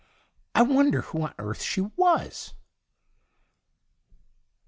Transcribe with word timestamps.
I 0.55 0.63
wonder 0.63 1.01
who 1.03 1.21
on 1.21 1.35
earth 1.37 1.61
she 1.61 1.79
was 1.81 2.55